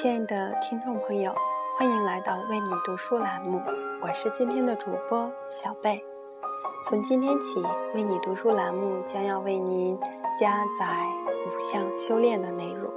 [0.00, 1.30] 亲爱的听众朋友，
[1.76, 3.60] 欢迎来到为你读书栏目，
[4.00, 6.02] 我是今天的主播小贝。
[6.82, 7.62] 从今天起，
[7.94, 9.98] 为你读书栏目将要为您
[10.38, 10.86] 加载
[11.26, 12.90] 五项修炼的内容。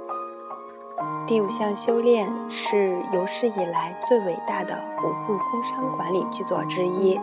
[1.26, 7.20] 第五项修炼是有史以来最伟大的五部工商管理巨作之一，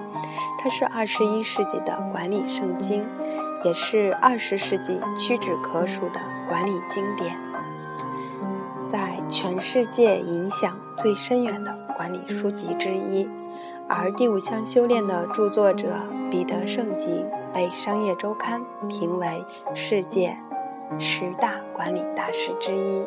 [0.60, 3.04] 它是二十一世纪的管理圣经，
[3.64, 7.51] 也是二十世纪屈指可数的管理经典。
[8.92, 13.26] 在全世界影响最深远的管理书籍之一，
[13.88, 15.94] 而第五项修炼的著作者
[16.30, 20.38] 彼得圣吉被《商业周刊》评为世界
[21.00, 23.06] 十大管理大师之一。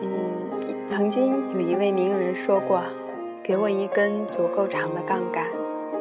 [0.00, 2.82] 嗯，曾经有一位名人说过
[3.44, 5.44] ：“给我一根足够长的杠杆，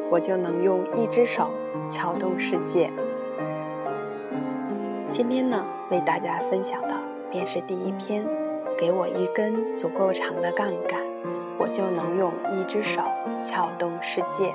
[0.09, 1.51] 我就能用一只手
[1.89, 2.89] 撬动世界。”
[5.21, 6.95] 今天呢，为大家分享的
[7.29, 8.27] 便是第一篇。
[8.75, 10.99] 给我一根足够长的杠杆，
[11.59, 13.03] 我就能用一只手
[13.45, 14.51] 撬动世界。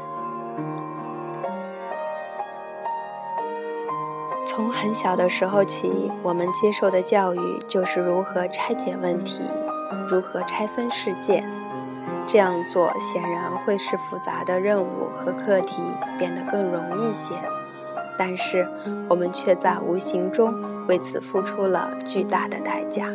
[4.45, 9.45] 从很小的时候起，我们接受的教育就是如何拆解问题，
[10.09, 11.45] 如何拆分世界。
[12.27, 15.81] 这样做显然会使复杂的任务和课题
[16.19, 17.37] 变得更容易些。
[18.19, 18.67] 但是，
[19.09, 20.55] 我们却在无形中
[20.87, 23.09] 为此付出了巨大的代价。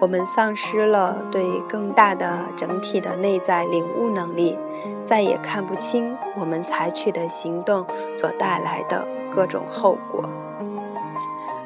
[0.00, 4.56] 我们丧失了对更大的整体的内在领悟能力，
[5.04, 7.84] 再也看不清我们采取的行动
[8.16, 10.28] 所带来的各种后果。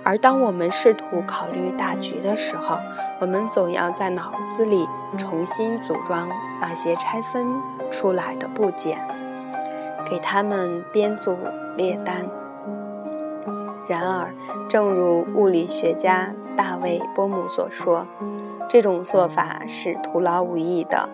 [0.02, 2.78] 而当我们试图考虑大局的时候，
[3.20, 6.28] 我们总要在脑子里重新组装
[6.60, 7.46] 那些拆分
[7.90, 8.98] 出来的部件，
[10.10, 11.36] 给他们编组。
[11.74, 12.41] 列单。
[13.88, 14.34] 然而，
[14.68, 18.06] 正如物理学家大卫·波姆所说，
[18.68, 21.08] 这种做法是徒劳无益的，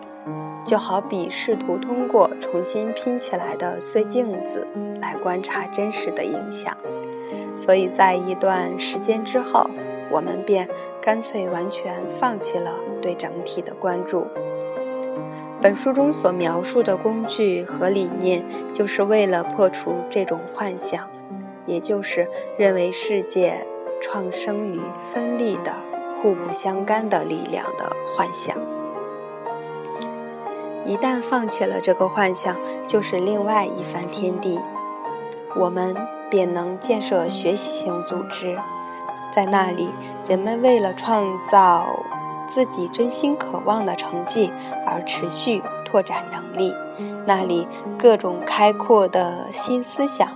[0.63, 4.67] 就好比试图通过重新拼起来的碎镜子
[5.01, 6.77] 来观察真实的影响。
[7.55, 9.69] 所以在一段时间之后，
[10.11, 10.69] 我们便
[11.01, 12.71] 干脆完全放弃了
[13.01, 14.27] 对整体的关注。
[15.61, 21.08] 本书中所描述的工具和理念，就是为了破除这种幻想，
[21.69, 23.65] 也就是认为世界
[24.01, 24.81] 创生于
[25.13, 25.73] 分立的、
[26.15, 28.57] 互不相干的力量的幻想。
[30.85, 34.59] 一旦放弃了这个幻想，就是另外一番天地，
[35.55, 35.95] 我们
[36.29, 38.57] 便能建设学习型组织，
[39.31, 39.89] 在那里，
[40.27, 41.85] 人们为了创造。
[42.49, 44.51] 自己真心渴望的成绩，
[44.83, 46.73] 而持续拓展能力。
[47.27, 50.27] 那里各种开阔的新思想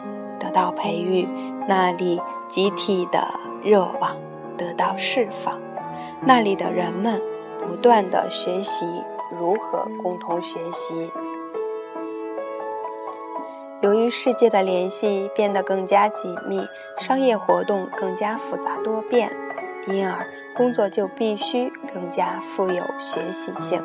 [0.53, 1.27] 到培育，
[1.67, 3.27] 那里集体的
[3.63, 4.15] 热望
[4.57, 5.59] 得到释放，
[6.21, 7.21] 那里的人们
[7.59, 8.85] 不断的学习
[9.31, 11.11] 如何共同学习。
[13.81, 16.65] 由于世界的联系变得更加紧密，
[16.97, 19.29] 商业活动更加复杂多变。
[19.85, 20.25] 因而，
[20.55, 23.83] 工作就必须更加富有学习性。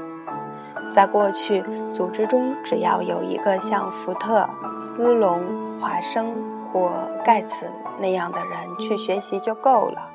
[0.93, 4.49] 在过去，组织中只要有一个像福特、
[4.79, 5.43] 斯隆、
[5.81, 6.33] 华生
[6.73, 7.71] 或盖茨
[8.01, 10.11] 那样的人去学习就够了，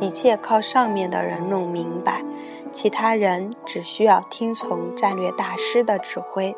[0.00, 2.24] 一切靠上面的人弄明白，
[2.70, 6.56] 其他人只需要听从战略大师的指挥。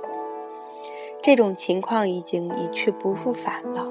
[1.22, 3.86] 这种情况已经一去不复返了。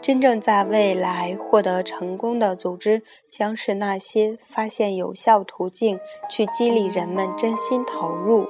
[0.00, 6.00] 真正在未来获得成功的组织，将是那些发现有效途径
[6.30, 8.46] 去激励人们真心投入，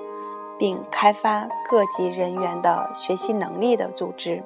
[0.57, 4.45] 并开发各级人员的学习能力的组织。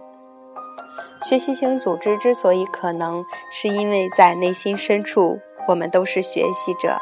[1.26, 6.98] 学习型组织之所以可能，是因为在内心深处，我们都是学习者，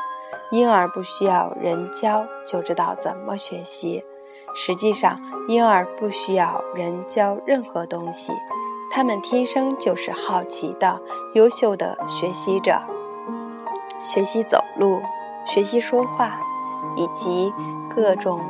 [0.52, 4.04] 因而不需要人教就知道怎么学习。
[4.54, 8.32] 实际上，婴儿不需要人教任何东西。
[8.92, 11.00] 他们天生就是好奇的、
[11.34, 12.80] 优秀的学习者，
[14.04, 15.02] 学习走路，
[15.44, 16.38] 学习说话，
[16.94, 17.52] 以及
[17.90, 18.40] 各种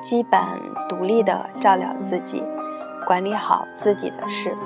[0.00, 0.40] 基本
[0.88, 2.44] 独立的照料自己、
[3.04, 4.56] 管理好自己的事。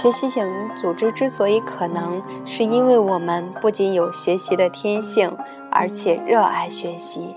[0.00, 5.36] 学习型组织之所以可能，是因为我们不仅有学习的天性，
[5.72, 7.34] 而且热爱学习。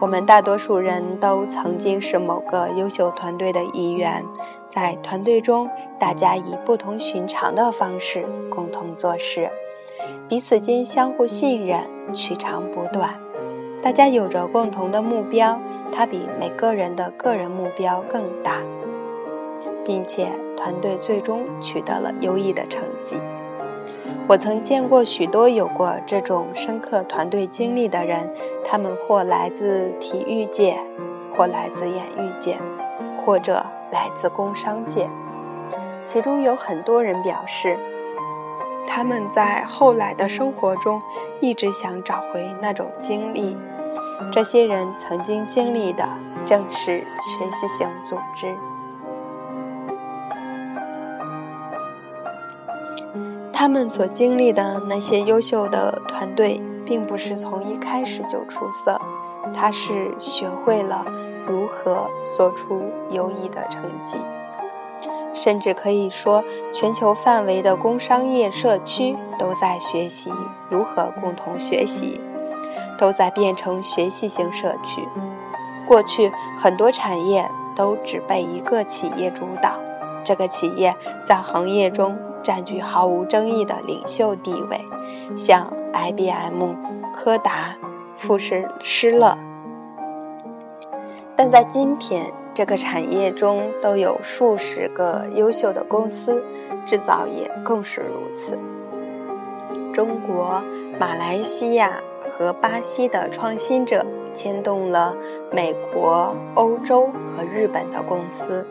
[0.00, 4.26] 我们大多数人都曾经是某个优秀团队的一员。
[4.68, 5.70] 在团队中，
[6.00, 9.48] 大家以不同寻常的方式共同做事，
[10.28, 13.20] 彼此间相互信任，取长补短。
[13.80, 15.60] 大家有着共同的目标，
[15.92, 18.56] 它比每个人的个人目标更大，
[19.84, 23.16] 并且团队最终取得了优异的成绩。
[24.28, 28.32] 我曾见过许多有过这种深刻团队经历的人，
[28.64, 30.78] 他们或来自体育界，
[31.34, 32.58] 或来自演艺界，
[33.18, 35.10] 或者来自工商界。
[36.04, 37.76] 其中有很多人表示，
[38.86, 41.00] 他们在后来的生活中
[41.40, 43.56] 一直想找回那种经历。
[44.30, 46.08] 这些人曾经经历的
[46.46, 48.56] 正是学习型组织。
[53.62, 59.00] 他们所经历的那些优秀的团队，并不是从一开始就出色，
[59.54, 61.06] 他是学会了
[61.46, 64.18] 如何做出优异的成绩，
[65.32, 66.42] 甚至可以说，
[66.72, 70.32] 全球范围的工商业社区都在学习
[70.68, 72.20] 如何共同学习，
[72.98, 75.06] 都在变成学习型社区。
[75.86, 79.74] 过去很多产业都只被一个企业主导，
[80.24, 82.18] 这个企业在行业中。
[82.42, 84.84] 占据毫无争议的领袖地位，
[85.36, 86.74] 像 IBM、
[87.14, 87.76] 柯达、
[88.16, 89.36] 富士、施乐。
[91.36, 96.44] 但在今天，这个产业中都有数十个优秀的公司，
[96.86, 98.58] 制造业更是如此。
[99.94, 100.62] 中国、
[100.98, 102.00] 马来西亚
[102.30, 105.14] 和巴西的创新者牵动了
[105.50, 108.66] 美国、欧洲和日本的公司。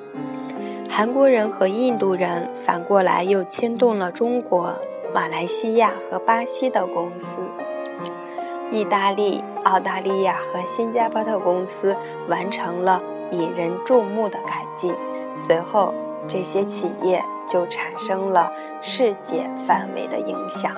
[0.93, 4.75] 韩国人和印度人反过来又牵动了中国、
[5.13, 7.39] 马来西亚和巴西的公司。
[8.71, 11.95] 意大利、澳大利亚和新加坡的公司
[12.27, 13.01] 完成了
[13.31, 14.93] 引人注目的改进，
[15.33, 15.93] 随后
[16.27, 18.51] 这些企业就产生了
[18.81, 20.75] 世界范围的影响。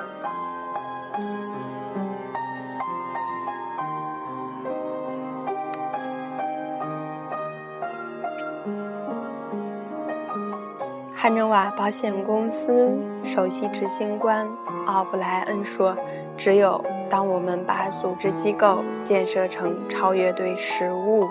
[11.53, 14.49] 瓦保险公司首席执行官
[14.87, 15.95] 奥布莱恩说
[16.35, 21.29] ：“只有当我们把组织机构建设成超越对食物、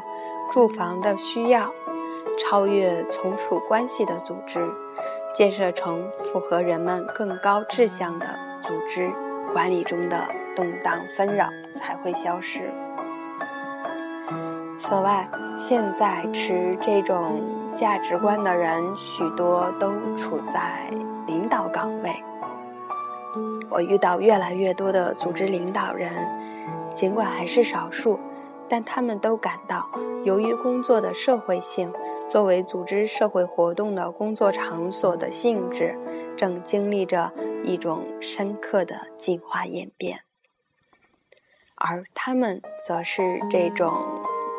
[0.48, 1.68] 住房的需要、
[2.38, 4.64] 超越从属关系的组织，
[5.34, 8.28] 建设成符合人们更高志向的
[8.62, 9.10] 组织，
[9.52, 10.24] 管理中的
[10.54, 12.72] 动荡纷扰才会消失。”
[14.78, 17.42] 此外，现在持这种。
[17.74, 20.90] 价值观的人许多都处在
[21.26, 22.12] 领导岗位。
[23.70, 26.12] 我遇到越来越多的组织领导人，
[26.94, 28.20] 尽管还是少数，
[28.68, 29.88] 但他们都感到，
[30.24, 31.90] 由于工作的社会性，
[32.26, 35.98] 作为组织社会活动的工作场所的性质，
[36.36, 37.32] 正经历着
[37.64, 40.20] 一种深刻的进化演变，
[41.76, 43.94] 而他们则是这种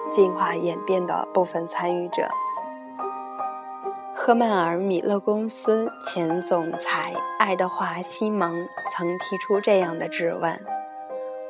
[0.09, 2.29] 进化演变的部分参与者。
[4.15, 10.63] 赫曼尔·米勒公司前总裁爱德华·西蒙曾提出这样的质问：“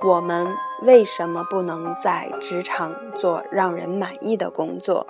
[0.01, 0.47] 我们
[0.81, 5.05] 为什么不能在职场做让人满意的工作？”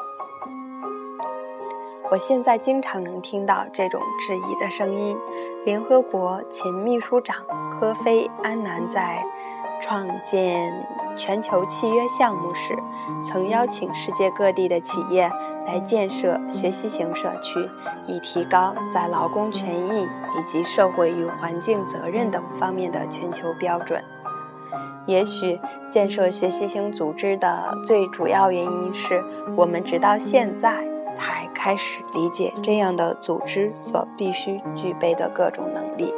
[2.09, 5.15] 我现在经常能听到这种质疑的声音。
[5.63, 9.23] 联合国前秘书长科菲·安南在
[9.84, 10.88] 创建
[11.18, 12.74] 全球契约项目时，
[13.22, 15.30] 曾邀请世界各地的企业。
[15.66, 17.70] 来建设学习型社区，
[18.06, 24.04] 以提高在劳工权益以及社会与环境责任等方面的全球标准。
[25.06, 25.58] 也许
[25.90, 29.24] 建设学习型组织的最主要原因是
[29.56, 36.13] 我们直到现在才开始理解这样的组织所必须具备的各种能力。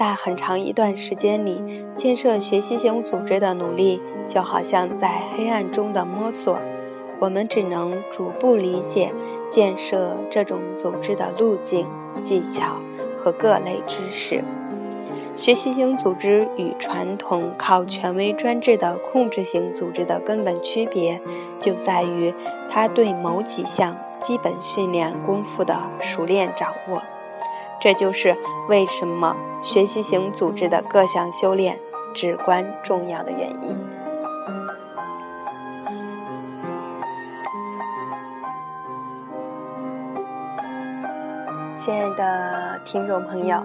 [0.00, 6.58] 在很长一段时间里，建设学习型组织的努力就好像在黑暗中的摸索。
[7.18, 9.12] 我们只能逐步理解
[9.50, 11.86] 建设这种组织的路径、
[12.24, 12.76] 技巧
[13.18, 14.42] 和各类知识。
[15.36, 21.20] 学习型组织与传统靠权威专制的控制型组织的根本区别，
[21.58, 22.32] 就在于
[22.70, 27.02] 它对某几项基本训练功夫的熟练掌握。
[27.80, 28.36] 这就是
[28.68, 31.80] 为什么学习型组织的各项修炼
[32.14, 33.78] 至关重要的原因。
[41.74, 43.64] 亲爱的听众朋友，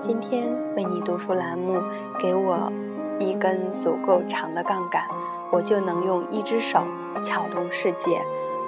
[0.00, 1.80] 今天为你读书栏目，
[2.18, 2.72] 给我
[3.20, 5.04] 一根足够长的杠杆，
[5.52, 6.82] 我就能用一只手
[7.22, 8.20] 撬动世界，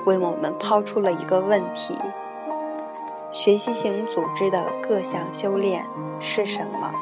[0.05, 1.99] 为我们抛出了一个问题：
[3.35, 5.85] 学习型组织的各项修炼
[6.21, 6.93] 是什么？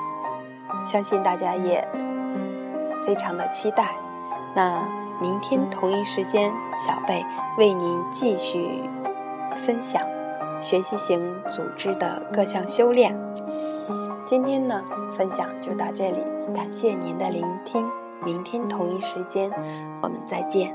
[0.82, 1.86] 相信大家也
[3.06, 3.94] 非常的期待。
[4.54, 4.82] 那
[5.20, 7.22] 明天同一时间，小贝
[7.58, 8.82] 为您继续
[9.56, 10.00] 分享。
[10.58, 13.14] 学习型组织的各项修炼。
[14.24, 16.24] 今天呢，分享就到这里，
[16.54, 17.86] 感谢您的聆听，
[18.24, 19.50] 明天同一时间
[20.00, 20.74] 我们再见。